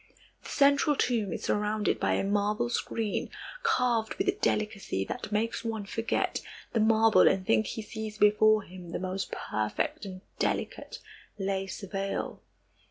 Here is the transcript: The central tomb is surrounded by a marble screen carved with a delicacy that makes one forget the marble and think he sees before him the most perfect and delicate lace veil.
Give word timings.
The 0.41 0.49
central 0.49 0.95
tomb 0.95 1.31
is 1.31 1.43
surrounded 1.43 1.99
by 1.99 2.13
a 2.13 2.23
marble 2.23 2.69
screen 2.69 3.29
carved 3.61 4.15
with 4.15 4.27
a 4.29 4.31
delicacy 4.31 5.05
that 5.05 5.31
makes 5.31 5.63
one 5.63 5.85
forget 5.85 6.41
the 6.73 6.79
marble 6.79 7.27
and 7.27 7.45
think 7.45 7.67
he 7.67 7.83
sees 7.83 8.17
before 8.17 8.63
him 8.63 8.93
the 8.93 8.99
most 8.99 9.31
perfect 9.31 10.03
and 10.05 10.21
delicate 10.39 10.97
lace 11.37 11.81
veil. 11.81 12.41